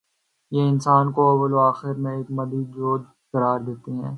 [0.51, 3.01] یہ انسان کو اوّ ل و آخر ایک مادی وجود
[3.31, 4.09] قرار دیتے ہیں۔